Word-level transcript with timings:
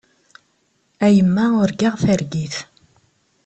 A 1.05 1.07
yemma 1.15 1.45
urgaɣ 1.61 1.95
targit. 2.03 2.55